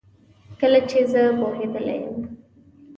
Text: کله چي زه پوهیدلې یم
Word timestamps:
کله 0.59 0.79
چي 0.89 0.99
زه 1.11 1.21
پوهیدلې 1.39 1.95
یم 2.03 2.17